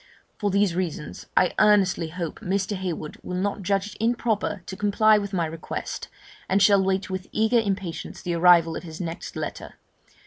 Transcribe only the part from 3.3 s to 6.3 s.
not judge it improper to comply with my request,